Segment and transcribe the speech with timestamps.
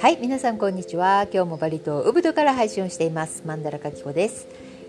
[0.00, 1.26] はい皆さんこんにちは。
[1.30, 3.42] 今日もバリ島ウブドから配信をしています。
[3.44, 4.48] マンダラカキコです。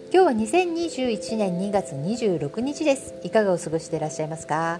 [0.10, 3.14] 今日は2021年2月26日です。
[3.21, 4.79] いかがお過ごしでいらっしゃいますか、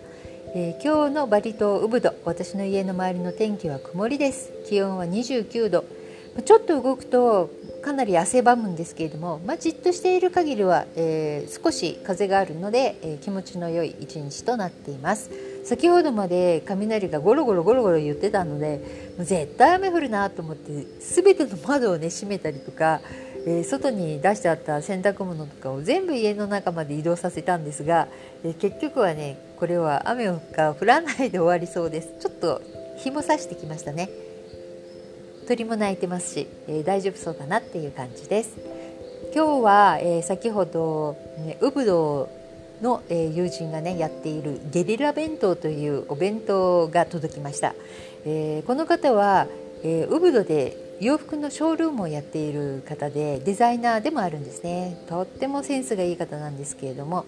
[0.56, 4.54] えー、今日のバリ島ウブド私の家の周りの天気は曇りです。
[4.70, 5.84] 気温は29度。
[6.46, 7.50] ちょっと動くと
[7.82, 15.32] かなり汗ばむんですけれども、まあ、じっとしている限りは、えー、少し風があるので、えー、気持ちの良い一日となっています。
[15.64, 23.00] 先ほどまで雷がゴロゴロゴロゴロ言ってたのでもう絶対雨降るなと思って全ての窓をね閉めたりとか、
[23.46, 28.08] えー、外に出してあった洗濯物とかを全部家の中まで移動させたんですが、
[28.44, 32.14] え結局はねこれは雨が降らないで終わりそうです。
[32.20, 32.62] ちょっと
[32.98, 34.10] 日も差してきましたね。
[35.52, 38.56] 鳥も鳴いてますし、えー、大丈夫そうかなっていう感じです。
[39.36, 42.30] 今日は、えー、先ほど、ね、ウブド
[42.82, 47.76] の、えー、友人がねやっているゲリラ弁当というお弁当が届きました、
[48.26, 49.48] えー、この方は、
[49.84, 55.04] えー、ウブドで洋服のショールームをやっている方でデザイナーでもあるんですね。
[55.10, 57.26] とってもセンスがいい方なんですけれども、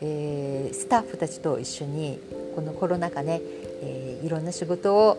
[0.00, 2.20] えー、スタッフたちと一緒に
[2.54, 3.42] このコロナ禍ね、
[3.82, 5.18] えー、いろんな仕事を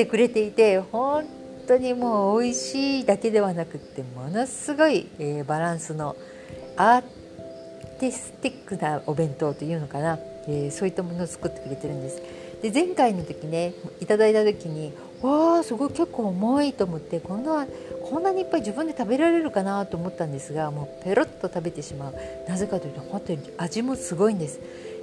[0.00, 1.26] してくれていて本
[1.68, 6.16] 当にもう美味しいだけではなくってものすごい、えー、バランスの
[6.78, 7.02] アー
[7.98, 12.22] ティスティックなお弁当というのかな、えー、そういったものを作ってくれてるんです。
[12.62, 17.66] で前回の時ねいただいた時にわあすごい結構重いと思ってこんな
[18.02, 22.14] こんなにいっぱい自分で食べられるかなと思ったんですがもうペロッと食べてしまう。
[22.48, 24.60] なぜかというと本当に味もすごいんです、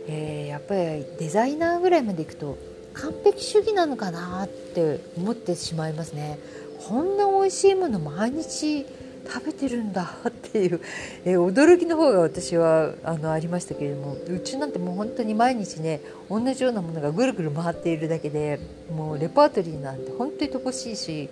[0.08, 2.58] えー、やっぱりデザイナーぐらいまでいくと
[3.02, 6.40] 完璧主義なのかなって思ってしまいますね。
[6.88, 8.86] こんな美味しいもの毎日
[9.28, 10.80] 食べてるんだっていう、
[11.25, 16.00] えー、驚きの方が私はあのありましたけれどもうちなんてもう本当に毎日ね
[16.30, 18.59] 同じようなものがぐるぐる回っているだけで
[18.90, 21.29] もうレパートリーなんて本当に乏しいし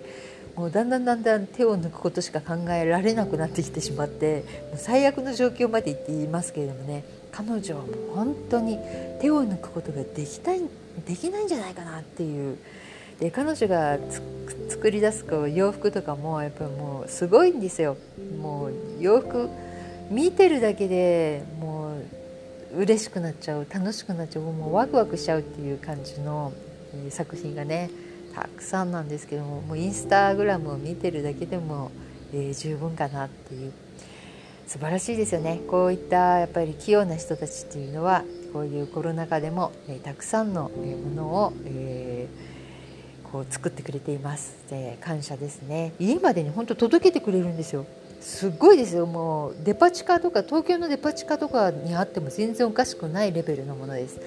[0.56, 8.78] もうだんだんだんだん手を抜くことしか考えられなくなってきてしまってもう最悪の状況まで言っていますけれどもね彼女はもう本当に
[9.20, 10.60] 手を抜くことができたい
[11.04, 12.58] できないんじゃないかなっていう。
[13.20, 13.98] で彼女が
[14.68, 17.96] 作り出すこう洋服とかもやっぱもうすごいんですよ。
[18.40, 19.48] もう洋服
[20.10, 21.96] 見てるだけでも
[22.74, 26.52] う嬉しくなっちゃう楽しくなっちゃうもうワクワクしちゃうっていう感じの、
[26.94, 27.90] え、作品がね
[28.34, 31.90] たくさんなんですけどももうインスタグラムを見てるだけでも、
[32.34, 33.72] えー、十分かなっていう。
[34.66, 35.60] 素晴らしいですよね。
[35.68, 38.24] こういったやっぱり器用な人たちっていうのは
[38.56, 45.92] こういうコロナ禍でも、えー、たくさんのものを、えー、こう作ってくれています、えー、感謝ですね。
[45.98, 47.84] 家までに本当届けてくれるんですよ。
[48.22, 49.04] すごいですよ。
[49.04, 54.18] もうデパ地下とか東京のデパ地下とかにあっても全然おかしくないレベルのものです、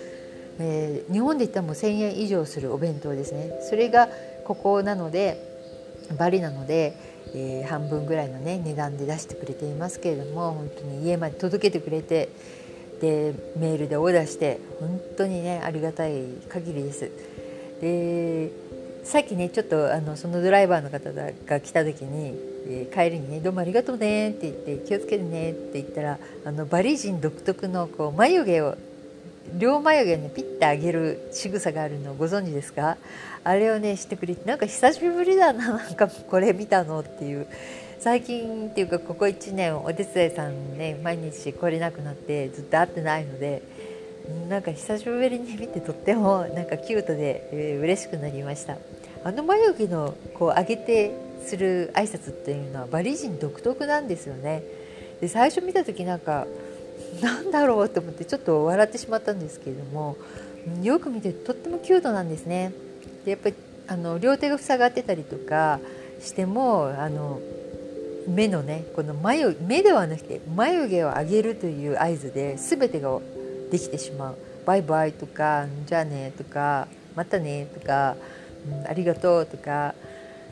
[0.59, 3.57] えー、日本で言ったらもう1,000円以上するお弁当ですね。
[3.68, 4.09] それが
[4.45, 5.44] ここなので
[6.19, 6.94] バリなので
[7.35, 12.29] えー、半分ぐらいのね値段で出してくれていますけれども本当に家まで届けてくれて
[13.01, 17.09] でメールでオーダーして本当にねありがたい限りです。
[17.81, 18.49] で
[19.03, 22.35] さっきねちょっとあのそのドライバーの方が来た時に、
[22.67, 28.75] え、帰りにね「どうもありがとうね」って言って「気をつけてね」って言ったらあのバリ人独特のこう眉毛を
[29.57, 32.97] 両眉毛をねピッて上げる仕草があるのをご存知ですか？
[33.45, 37.47] あれをねしてくれてなんか久しぶりだななんかこれ見たのっていう
[37.99, 43.61] 最近っていうかここ1年お手伝いさんね毎日来れなくなってずっと会ってないので
[44.47, 48.77] なんか久しぶりに見てとってもなんかキュートで、えー、嬉しくなりました。
[49.25, 51.11] あの眉毛のこう上げて
[51.43, 54.63] する挨拶っていうのはバリ人独特なんですよね。
[55.19, 56.47] で最初見た時なんか
[57.21, 60.15] なんだろうと思ってちょっと笑ってしまったんですけれども
[60.81, 62.71] よく見てとってもキュートなんですね。
[63.25, 63.55] でやっぱり
[63.88, 65.81] あの両手が塞がってたりとか
[66.21, 67.41] してもあの
[68.29, 73.19] 目のねこの眉目ではなくて眉毛を上げるという合図で全てが
[73.71, 78.15] できてしまう「バイバイ」とか「じゃあね」とか「またね」とか
[78.67, 79.95] 「うんありがとう」とか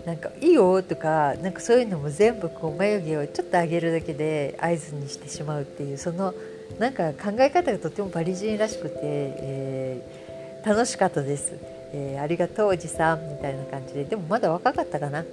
[0.06, 6.34] なんか「いいよ」とかなんかそういうのも全部こう眉毛をちょっと上げるだけで合図にしてしまうっていうその
[6.80, 11.54] なんか考え方がとてもパリ人らしくて、えー、楽しかったです、
[11.94, 14.04] えー、ありがとうおじさんみたいな感じで。
[14.04, 15.26] でもまだ若かったかな、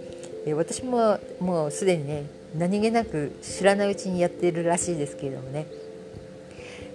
[0.53, 2.27] 私ももうすでにね
[2.57, 5.67] 何気なく知らないうちにやっているらしいですけれどもね、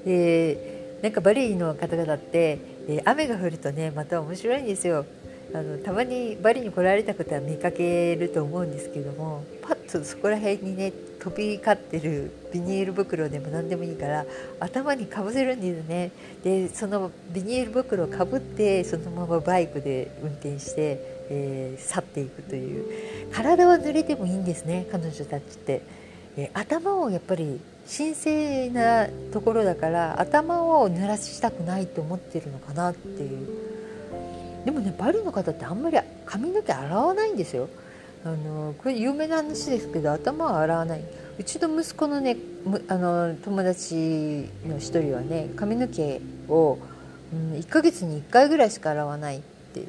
[0.06, 2.60] えー、なんかバリの方々って、
[3.06, 5.06] 雨が降るとねまた面白いんですよ。
[5.54, 14.26] あのたまにバリに来られた方は見かけると思うんですけどもパッとそこら辺にね飛び交ってるビニール袋でも何でもいいから
[14.60, 16.12] 頭にかぶせるんですね。
[16.44, 22.86] でそのビニール袋をかぶってそのままバイクで運転して、えー、去っていくという。
[23.32, 25.82] 体は濡れてもいいんですね彼女たちって、
[26.38, 27.60] えー、頭をやっぱり
[27.90, 33.48] 神聖なところだから頭を濡らしたくないと思ってるのかなっていう。
[34.66, 37.70] でもねバリの方ってあんまり髪の毛洗わないんですよ。
[38.26, 41.04] あのこれ有名な話ですけど頭は洗わない。
[41.40, 42.36] うちの息子のね
[42.90, 46.78] あの友達の一人はね髪の毛を、
[47.34, 49.42] うん、1ヶ月に1回ぐらいしか洗わないっ
[49.74, 49.88] ていう。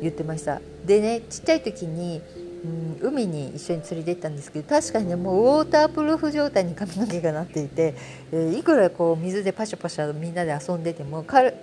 [0.00, 0.60] 言ってました。
[0.84, 2.22] でねちっちゃい時に、
[2.64, 7.94] うん、海に一緒に連れて行ったんですけど確かにねもうウォータープルーフ状態に髪の毛がなっていて、
[8.32, 11.54] えー、いくらこう水でパシャパシャみんなで遊んでても彼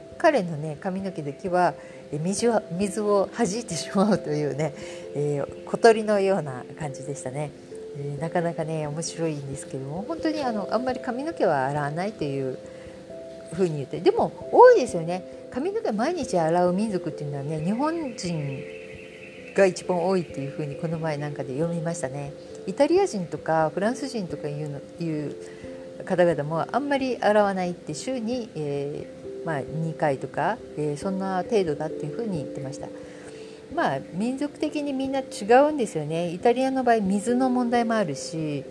[0.44, 1.74] のね髪の毛だけは
[2.12, 4.74] 水を水を弾いてしまうというね、
[5.16, 7.52] えー、小鳥のような感じでしたね、
[7.98, 12.58] え、なかなかね面白いんですけども本当にあのあんまり髪の毛は洗わないという
[13.54, 15.47] ふうに言ってでも多いですよね。
[15.52, 18.64] 髪の毛毎日洗う民族っていうのはね日本人
[19.56, 22.34] が一番多いっていうふうにこの前なんかで読みましたね
[22.68, 25.36] イタリア人とかフランス人とかいうのいう
[26.06, 32.88] 方々もあんまり洗わないって週に、えーまあ、2回とか、えー、そんな程度だっていうふうに言ってました。
[33.74, 38.64] まあ民族的にみんな違うんですよねイタリアの場合水の問題もあるし、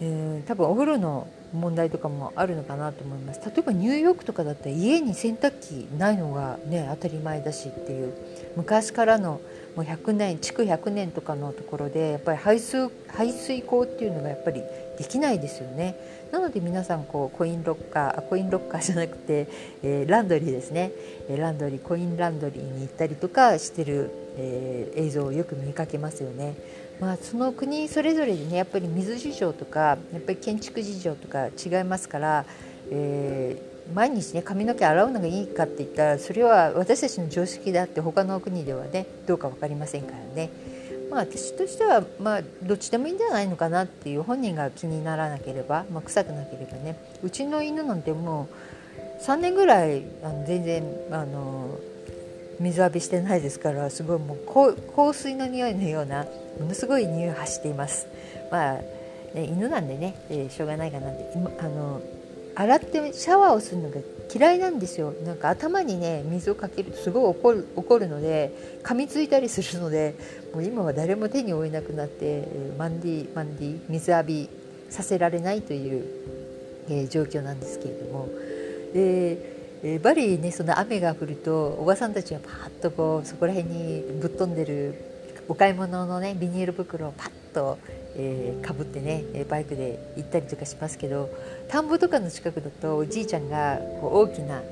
[0.00, 3.40] えー、多分お風呂の問題とかもあるのかなと思います。
[3.44, 8.14] 例えばニューヨークとかだったら家に洗濯機ないのがね当たり前だしっていう。
[8.56, 9.40] 昔からの
[9.76, 14.62] もう100年築100年とかのところでやっぱり排水排水口っていうのがやっぱり
[14.98, 15.96] できないですよね。
[16.32, 19.48] なので皆さんこうコインロッカーコインロッカーじゃなくて、
[19.82, 20.92] えー、ランドリーですね。
[21.28, 26.54] えランドリーコインランドリーに行ったりとかしてる、えー、映像をよく見かけますよね。
[27.00, 32.44] まあ、その国それぞれでねやっぱり水事情とかやっぱり建築事情とか違いますから、
[32.90, 40.50] えー、毎日ね髪の毛洗うのがいいかって言ったらそれは私たちの常識であって他の国ではねどうか分かりませんからね。
[41.10, 48.48] まあ、私としては、まあ、どっちでもいいんじゃないのかなっていう本人が気にならなければ、まあ、臭くなければねうちの犬なんても
[49.20, 51.80] う3年ぐらいあの全然あの
[52.60, 56.26] 水浴びしてないですからすごいもう香水の匂いのような
[56.60, 58.06] ものすごい匂いを発しています。
[58.50, 58.74] まあ
[59.34, 61.32] ね、犬なんでね、えー、しょうがないかなって。
[61.58, 62.00] あの
[62.54, 64.00] 洗ってシャワーをするのが
[64.34, 65.14] 嫌いなんですよ。
[65.24, 68.52] なんか頭にね水をかけるとすごい怒る怒るので
[68.82, 70.14] 噛みついたりするので
[70.52, 72.46] もう今は誰も手に負えなくなって
[72.76, 74.48] マンディマンディ水浴び
[74.90, 76.04] させられないという、
[76.88, 78.28] えー、状況なんですけれども。
[78.92, 79.49] で、
[79.82, 84.94] えー、バリねその雨が降るとおばさんたちはパッとこうそこら辺にぶっ飛んでる
[85.48, 87.78] お買い物のねビニール袋をパッと
[88.16, 91.30] えー、かぶってねバイクで行ったりとかしますけど
[91.68, 94.62] 田んぼとかの近くだとおじいちゃんがこう大きな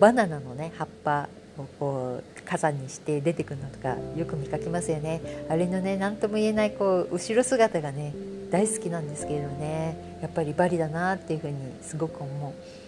[0.00, 8.12] バナナのね葉っぱをこう火山にして出てくるのとかよく見かけますよねあれのね何とも言えないこう後ろ姿がね
[8.50, 12.83] 大好きなんですけれどねやっぱりバリだなっていうふうにすごく思う。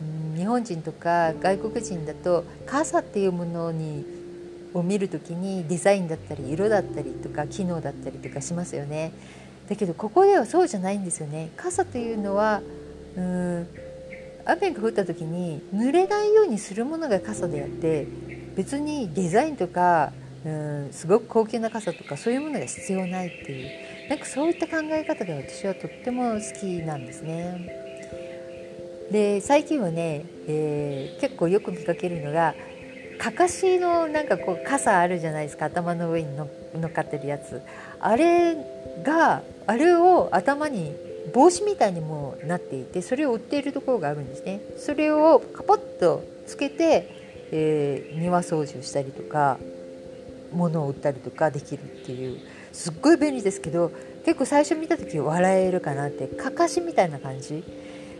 [0.00, 4.04] うん日本人とか外国人だと傘っていうものに
[4.72, 9.12] を見る時にデザインだったり色だったりとか機能だったりとかしますよね。
[9.68, 11.50] だけどここではそうじゃないんですよね。
[11.56, 12.62] 傘というのは
[13.16, 13.66] うん
[14.44, 18.06] 雨が降った時に濡れないようにするものが傘であって
[18.56, 20.12] 別にデザインとか
[20.44, 23.68] うんすごく高級な傘とかそういうものが必要ないっていう。
[24.08, 27.89] なんかそういった考え方が私はとっても好きなんですね。
[29.10, 32.54] で最近はね、えー、結構よく見かけるのが
[33.18, 36.48] かかしのなんかこう傘あるじゃないですか頭の上に乗
[36.86, 37.60] っかってるやつ。
[38.00, 38.56] あれ
[39.02, 40.94] があれを頭に
[41.34, 44.60] 帽子みたいにもなっていてそれを売っているところがあるんですね。
[44.78, 49.58] それをカポッとつけて、えー、庭掃除をしたりとか
[50.52, 52.38] 物を売ったりとかできるっていう。
[52.72, 53.90] すっごい便利ですけど
[54.24, 57.64] 結構最初見た時笑えるかなってかかしみたいな感じ、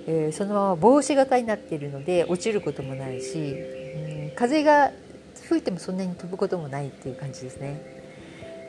[0.06, 4.90] えー、そのまま帽子型になっているので落ちることもないし、うん、風が
[5.34, 8.00] 吹いてもそんなに飛ぶこともないっていう感じですね。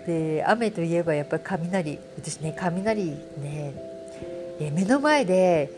[0.06, 3.74] で雨といえばやっぱり雷私ね雷ね、
[4.60, 5.70] え目の前で、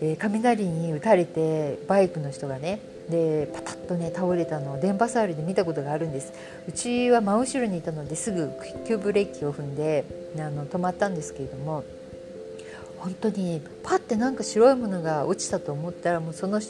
[0.00, 2.78] え雷に打たれてバイクの人がね
[3.10, 6.32] でパタッとね倒れたのを電波サールで見たことがあるんです
[6.68, 8.50] うちは真後ろにいたのですぐ
[8.86, 10.04] 急ブレーキを踏んで
[10.38, 11.84] あの止まったんですけれども
[13.02, 16.60] 本当にパッてなんか白いものが落ちたと思ったらもうその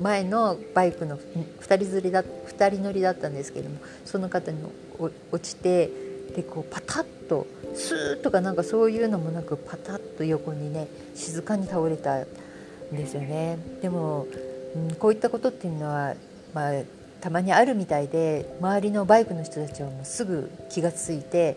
[0.00, 4.58] 前のバイクの2人釣りだ2人乗りだったんですけどもその方に
[4.98, 5.90] 落ちて
[6.34, 12.26] でこうパタッとスーッとかなんかそういうのもなくパタッと横にね静かに倒れたん
[12.92, 13.58] ですよね。
[13.82, 14.26] でも、
[14.74, 16.14] うん、こういったことっていうのは、
[16.54, 16.72] まあ、
[17.20, 21.56] たまにあるみたいで周りのバイクの人たちはもうすぐ気が付いて、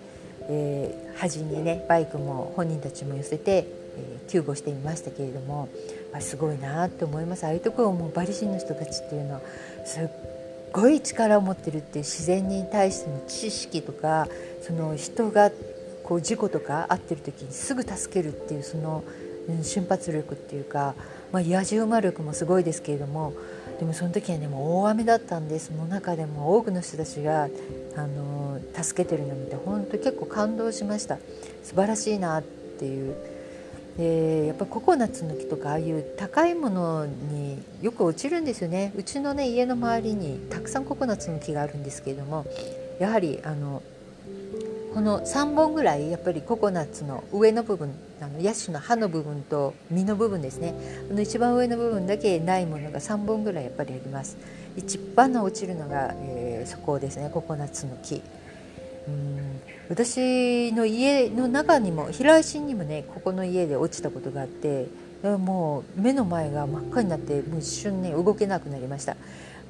[0.49, 5.69] えー、端にねバイクも本人たちも寄せて、え、救護していましたけれども、
[6.11, 7.43] まあ、すごいなって思います。
[7.45, 9.41] ああいうところもバリ人の人たちっていうのは
[9.85, 10.07] すっ
[10.71, 14.27] ごい力を持ってるっていう自然に対しての知識とか
[14.61, 15.51] その人が
[16.03, 19.03] こう事故とかあってる時にすぐ助けるっていうその
[19.63, 20.93] 瞬発力っていうか、
[21.31, 23.33] まあ、野獣馬力もすごいですけれども
[23.79, 27.49] でもその時はねもう大雨だったんでその中でも多くの人たちが
[27.95, 31.17] あの助けてるのを見て本当結構感動しました。
[31.63, 33.15] 素晴らしいなっていう
[33.99, 38.93] でやっぱココナッツの木とかああいう高いものによく落ちるんですよね。
[38.95, 42.45] うちのね家の周りにたくさんココナッツの木があるんですけれども
[42.97, 43.83] やはりあの
[44.93, 50.73] この3本ぐらいやっぱりココナッツの上の部分あのヤシの葉の部分と実の部分ですね。
[51.11, 54.37] あの一番上の部分だけないものが3本ぐらいやっぱりあります。
[54.77, 58.21] 一番の落ちるのが、えー、そこですねココナッツの木。
[59.09, 59.61] うん。
[59.89, 64.87] 私の家の中にも平井心にもねここの家で落ちたことがあって
[65.23, 69.17] もう目の前が真っ赤になってもう一瞬ね動けなくなりました。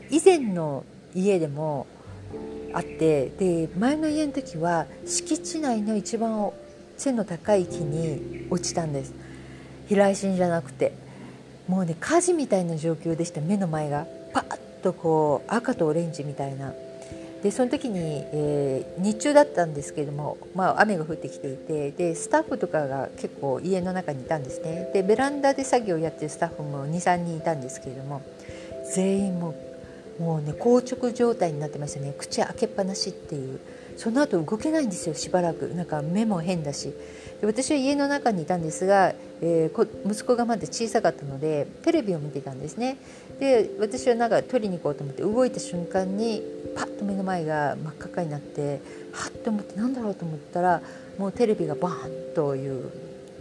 [0.09, 0.83] 以前の
[1.15, 1.87] 家でも
[2.73, 6.51] あってで前の家の時は敷地内の一番
[6.97, 9.13] 背の高い木に落ちたんです。
[9.87, 10.91] 平井心じゃなくて。
[11.67, 13.41] もうね火事みたいな状況でした。
[13.41, 14.07] 目の前が。
[14.33, 16.73] パッとこう赤とオレンジみたいな。
[17.43, 24.89] でその時に、えー、日中だったんですけれども、まあ、雨が降ってきていてでスタッフとかが結構家の中にいたんですね。
[24.93, 28.21] でベランダで作業をやってるスタッフも23人いたんですけれども
[28.93, 29.55] 全員も
[30.19, 32.13] もうね硬直状態になってましたね。
[32.17, 33.59] 口開けっぱなしっていう。
[33.95, 35.67] その後動けないんですよしばらく。
[35.75, 36.93] なんか目も変だし。
[37.41, 42.97] 私は家の中にいたんですが、えー、息子がまだ小さかったのでテレビを見てたんですね
[43.39, 46.41] で私はなんか取りに行こうと思って動いた瞬間に
[46.75, 48.81] パッと目の前が真っ赤かになって
[49.13, 50.81] はっと思って何だろうと思ったら
[51.17, 52.91] もうテレビがバーンという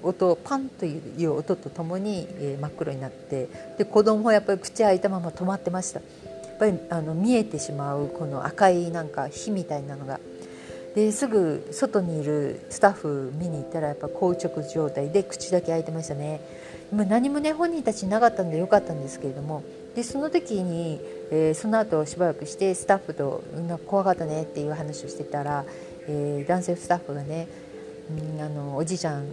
[0.02, 6.06] 音パンという音とともに、え、真っ黒になってで子供もやっぱり口開いたまま止まってましたや
[6.54, 6.58] っ。
[6.58, 10.20] ぱりあの見えてしまうこの赤いなんか火みたいなのが
[10.94, 16.40] ですぐ外にいるスタッフ見に行ったらやっぱ硬直状態で口だけ開いてましたね。
[16.92, 19.62] ま、何もね本人たちなかったんでよかったんですけれども
[19.94, 20.98] でその時に、
[21.30, 23.42] えー、その後しばらくしてスタッフと
[23.86, 25.66] 「怖かったね」っていう話をしてたら、
[26.08, 27.46] えー、男性スタッフがね
[28.10, 29.24] うんあのおじいちゃん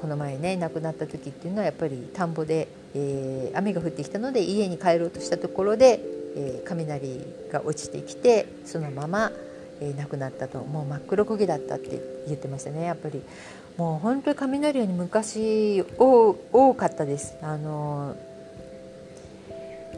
[0.00, 6.00] この前ね亡くなった時っていうのはやっぱり田んぼで、えー、雨が降ってきたので家に帰ろうとしたところで
[6.36, 9.32] え、雷が落ちてきてそのまま、
[9.84, 13.22] えー、亡くなったともう真っ黒焦げだったって言ってましたねやっぱり。
[13.76, 17.36] もう本当に雷より昔多かったです。
[17.42, 18.14] あの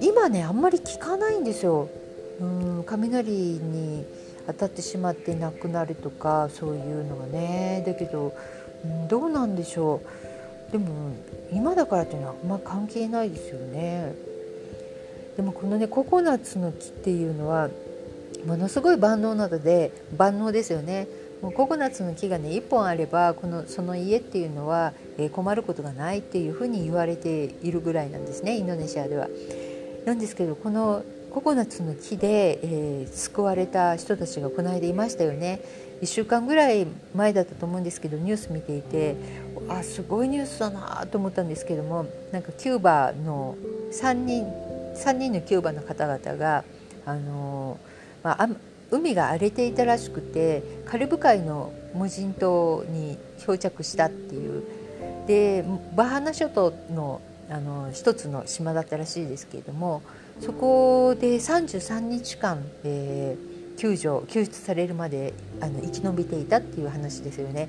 [0.00, 1.88] 今ねあんまり聞かないんですよ。
[2.40, 4.04] うん雷に
[4.46, 7.84] 当たってしまって亡くなるとかそういうのがね。
[7.86, 8.34] だけど、
[8.84, 10.00] うん、どうなんでしょ
[10.68, 10.72] う。
[10.72, 10.86] でも
[11.52, 14.14] 今だからっていうのはあんま関係ないですよね。
[15.36, 17.68] でもこのねココナッツの木っていうのは
[18.46, 21.08] ものすごい万能なので万能ですよね
[21.42, 29.28] もうココナッツの木がね1本あればこのその家っていうのは、え、困ることがないっていうふうに言われているぐらいなんですねインドネシアでは。
[30.06, 35.60] なんですけどこのココナッツの木で、えー、救われた人たちがこの間いましたよね
[36.00, 39.16] 1週間ぐらい前だったと思うんですけどニュース見ていて
[39.68, 43.56] あすごいニュースだなと思ったんですけどもなんかキューバの
[43.92, 44.46] 3人
[44.94, 46.64] 3人のキューバの方々が
[47.06, 47.78] あの、
[48.26, 48.48] まあ、
[48.90, 54.64] 海が荒れていたらしくてカリブ海の無人島に漂着したっていう
[55.28, 55.64] で
[55.94, 60.02] バハナ諸島のあの一つの島だったらしいですけれども
[60.40, 67.68] そこで33日間、えー、救助救出されるまであの生き延びていたっていう話ですよね。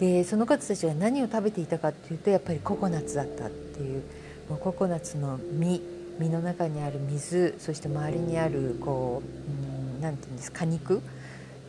[0.00, 4.02] でその方たちが何を食べていたかっていうとやっぱりココナッツだったっていう
[4.48, 5.82] もうココナッツの実
[6.18, 9.22] 身の中にある水そして周りにあるこ
[9.60, 9.63] う
[10.04, 11.00] 何て言うんです果肉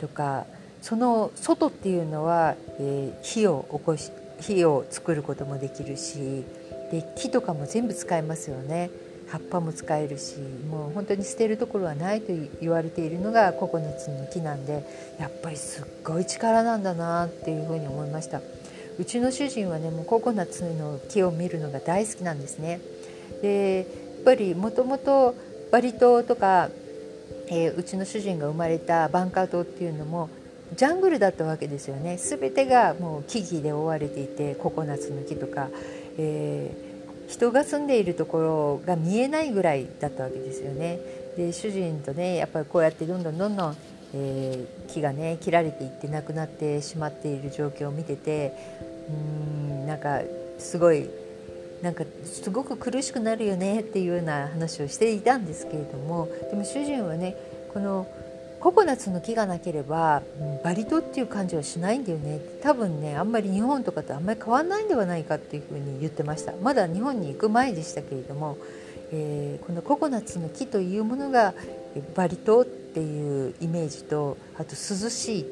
[0.00, 0.44] とか
[0.82, 6.44] その外っていうのは、えー、火を起こし火を作ることもできるし
[6.92, 8.90] で木とかも全部使えますよね。
[9.28, 10.36] 葉っぱも使えるし
[10.70, 14.86] もう本当に捨てるところはないと言われているのがココナッツの木なんで
[15.18, 18.40] やっぱりすっごい力なんだなっていうふうに思いました。
[18.98, 22.80] うちの主人はねもうココナッツの木を見るのが大好きなんですね。
[23.42, 25.34] でやっぱりもともと
[25.72, 26.70] バリ島とか、
[27.48, 30.28] えー、うちの主人が生まれたバンカー島っていうのも
[30.74, 32.16] ジャングルだったわけですよね。
[32.16, 35.68] 全てがもう木々で覆われていてココナッツの木とか、
[36.18, 40.98] えー、人が住んでいるところが見えないぐらいだったわけですよね。
[41.36, 43.76] で主人とねやっぱりこうやってどんどんどんどん、
[44.14, 48.52] えー、木がね切られていってなくなってしまっている状況を見てて
[49.08, 49.14] うー
[49.84, 50.22] んなんか
[50.58, 51.08] すごい
[51.82, 57.36] なんかすごく苦しくなるよねっていうような話をしていたんですけれどもでも主人はね
[57.72, 58.06] この
[58.60, 60.22] ココナッツの木がなければ
[60.64, 62.40] バリ島っていう感じはしないんだよね。
[62.62, 66.52] 多分ねあんまり日本とかとあんまり変わんないんではないかっていうふうに言ってました。
[66.62, 68.56] まだ日本に行く前でしたけれども、
[69.12, 71.54] えー、このココナッツの木というものが
[72.14, 75.46] バリ島っていうイメージとあと涼しい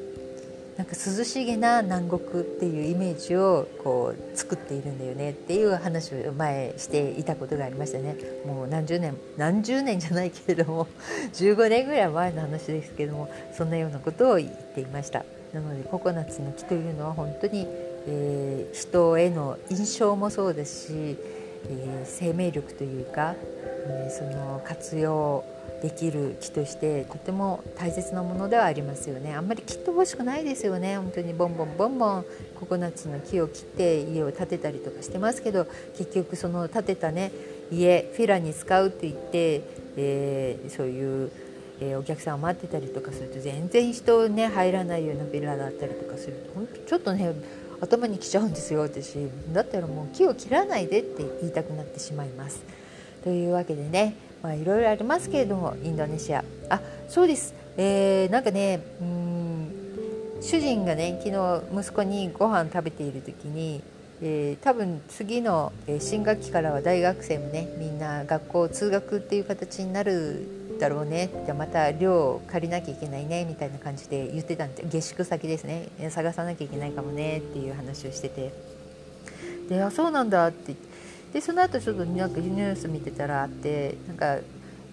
[0.77, 8.17] なんか涼しげな南国っていうイメージをこう作っているんだよねっていう話を前していたことがありましたね。
[8.45, 10.87] もう何十年何十年じゃないけれども
[11.33, 15.23] 15年ぐらい前の話ですけどもそんなようなことを言っていました。
[15.53, 17.65] なのでココナッツの木というのは本当に、
[18.07, 21.17] えー、人への印象もそうですし、
[21.69, 23.35] えー、生命力というか、
[23.87, 25.45] えー、その活用
[25.81, 29.35] できる木としてとても大切なものではありますよね。
[29.35, 30.97] あんまり切ってほしくないですよね。
[30.97, 32.25] 本当にボンボンボンボン。
[32.59, 35.67] ココナッツの木を切って家を建てたりとかしてますけど
[35.97, 37.31] 結局その建てたね
[37.71, 39.61] 家フィラに使うって言って、
[39.97, 41.31] えー、そういう、
[41.81, 47.33] えー、お客さんを待ってたりとかすると全然人ね入らないようなビラだったりとかすると本当ちょっとね
[47.81, 49.15] 頭にきちゃうんですよ私。
[49.51, 52.63] だったらもう木を切らないでって言いたくなってしまいます。
[53.23, 56.45] というわけでねまあ、いろいろありますけれどもインドネシア。
[56.69, 59.71] あそうです、えー、なんかねうん
[60.39, 63.81] 主人がね昨日息子にご飯食べている時に、
[64.21, 70.45] えー、多分次の新学期からは大学生もねみんな学校通学っていう形になる
[70.79, 75.89] だろうねじゃまた寮借りなきゃいけないねみたいな感じで言ってたんで下宿先ですね。
[76.11, 78.51] 探さなきゃいけないかもねっていう話をしてて。
[79.69, 80.75] であそうなんだって
[81.35, 84.37] でその後ちょっとなんかニュース見てたらあってなんか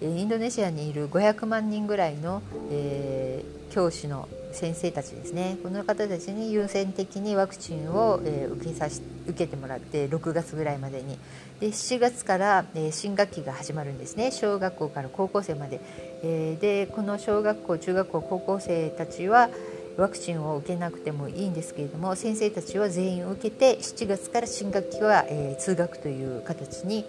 [0.00, 5.56] インドネシアにいる500万人ぐらいの、えー、教師の先生たちですね。
[5.62, 11.16] この方たちに優先的にワクチンを、えー、受けさし受けてもらって6月ぐらいまでに。
[11.60, 14.32] で7月から、えー、新学期が始まるんですね。
[14.32, 15.80] 小学校から高校生まで、
[16.24, 19.48] えー、でこの小学校中学校高校生たちは、
[19.96, 27.04] ワクチンを受けなくてもいいんですけれども先生たちは全員受けて7月から新学期は、えー、通学という形に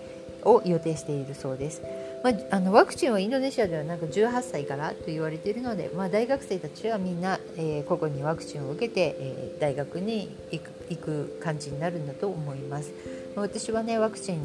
[0.46, 1.82] を予定しているそうです。
[2.24, 12.91] まあ、あのワクチンはインドネシアではなんか18歳からと言われているので、まあ、大学生たちはみんな、えー、個々にワクチンを受けて、えー、大学に行く行く感じになるんだと思います。
[13.36, 14.39] まあ、私はねワクチン、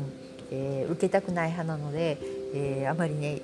[0.51, 2.19] えー、受けたくない派なので、
[2.55, 3.41] えー、あまりね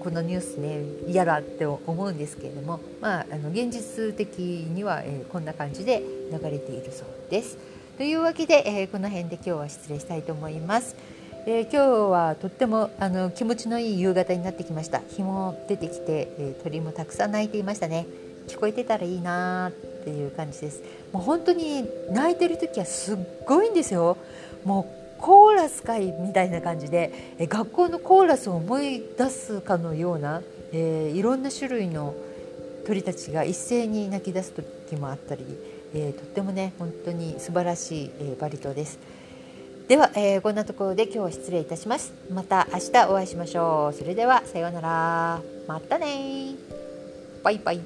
[0.00, 6.02] このニュースね嫌だって思うんですけれども、まあ、あの現実的には、え、こんな感じで
[6.32, 7.58] 流れているそうです。
[7.96, 10.96] というわけで、え、この辺で今日は失礼したいと思います。
[11.50, 18.06] えー、今日はとってもあの気持ちのいい夕方になってきました日も出てきて、えー、鳥もたくさん鳴いていましたね
[18.48, 19.72] 聞こえてたらいいなっ
[20.04, 24.18] ていう感じですもう本当に泣いてる時はすっごいんですよ
[24.64, 32.14] もうコーラス会みたいな感じで、え学校のコーラスを思い出すかのような、えー、いろんな種類の
[32.86, 35.44] 鳥たちが一斉に鳴き出す時もあったり、
[35.94, 38.98] えー、とってもね本当に素晴らしい、えー、バリ島です。
[39.88, 42.12] では、えー、こんなところで今日は失礼いたします。
[42.30, 43.96] また明日お会いしましょう。
[43.96, 45.40] それではさようなら。
[45.66, 46.54] またね
[47.42, 47.80] バイバイ。